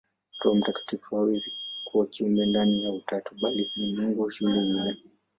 [0.39, 1.53] Roho Mtakatifu hawezi
[1.85, 4.97] kuwa kiumbe ndani ya Utatu, bali ni Mungu yule yule.